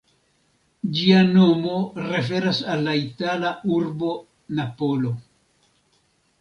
Ĝia 0.99 1.19
nomo 1.33 1.75
referas 2.07 2.63
al 2.75 2.83
la 2.89 2.97
itala 3.03 3.53
urbo 3.79 4.13
Napolo. 4.61 5.17